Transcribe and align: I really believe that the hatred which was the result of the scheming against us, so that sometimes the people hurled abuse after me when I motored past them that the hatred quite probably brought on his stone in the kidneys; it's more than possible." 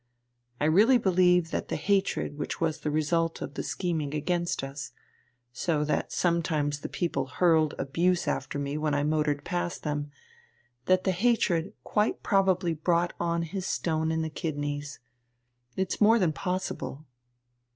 I 0.59 0.65
really 0.65 0.97
believe 0.97 1.51
that 1.51 1.67
the 1.67 1.75
hatred 1.75 2.39
which 2.39 2.59
was 2.59 2.79
the 2.79 2.89
result 2.89 3.39
of 3.39 3.53
the 3.53 3.61
scheming 3.61 4.15
against 4.15 4.63
us, 4.63 4.93
so 5.53 5.83
that 5.83 6.11
sometimes 6.11 6.79
the 6.79 6.89
people 6.89 7.27
hurled 7.27 7.75
abuse 7.77 8.27
after 8.27 8.57
me 8.57 8.79
when 8.79 8.95
I 8.95 9.03
motored 9.03 9.45
past 9.45 9.83
them 9.83 10.09
that 10.85 11.03
the 11.03 11.11
hatred 11.11 11.73
quite 11.83 12.23
probably 12.23 12.73
brought 12.73 13.13
on 13.19 13.43
his 13.43 13.67
stone 13.67 14.11
in 14.11 14.23
the 14.23 14.31
kidneys; 14.31 14.99
it's 15.75 16.01
more 16.01 16.17
than 16.17 16.33
possible." 16.33 17.05